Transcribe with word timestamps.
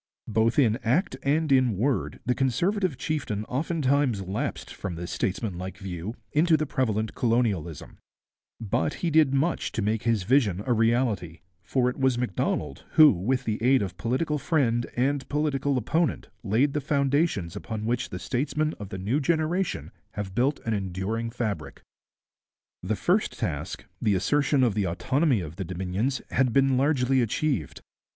Both 0.27 0.57
in 0.57 0.77
act 0.83 1.15
and 1.21 1.51
in 1.51 1.77
word 1.77 2.21
the 2.25 2.33
Conservative 2.33 2.97
chieftain 2.97 3.45
oftentimes 3.45 4.23
lapsed 4.23 4.73
from 4.73 4.95
this 4.95 5.11
statesmanlike 5.11 5.77
view 5.77 6.15
into 6.31 6.57
the 6.57 6.65
prevalent 6.65 7.13
colonialism; 7.13 7.99
but 8.59 8.95
he 9.05 9.11
did 9.11 9.31
much 9.31 9.71
to 9.73 9.83
make 9.83 10.01
his 10.01 10.23
vision 10.23 10.63
a 10.65 10.73
reality, 10.73 11.41
for 11.61 11.87
it 11.87 11.99
was 11.99 12.17
Macdonald 12.17 12.83
who, 12.93 13.11
with 13.11 13.43
the 13.43 13.61
aid 13.61 13.83
of 13.83 13.95
political 13.95 14.39
friend 14.39 14.87
and 14.97 15.29
political 15.29 15.77
opponent, 15.77 16.29
laid 16.41 16.73
the 16.73 16.81
foundations 16.81 17.55
upon 17.55 17.85
which 17.85 18.09
the 18.09 18.17
statesmen 18.17 18.73
of 18.79 18.89
the 18.89 18.97
new 18.97 19.19
generation 19.19 19.91
have 20.13 20.33
built 20.33 20.59
an 20.61 20.73
enduring 20.73 21.29
fabric. 21.29 21.83
The 22.81 22.95
first 22.95 23.37
task, 23.37 23.85
the 24.01 24.15
assertion 24.15 24.63
of 24.63 24.73
the 24.73 24.87
autonomy 24.87 25.41
of 25.41 25.57
the 25.57 25.63
Dominions, 25.63 26.23
had 26.31 26.51
been 26.53 26.75
largely 26.75 27.21
achieved. 27.21 27.81